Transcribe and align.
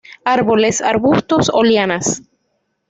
Árboles, 0.25 0.81
arbustos 0.81 1.51
o 1.53 1.63
lianas. 1.63 2.23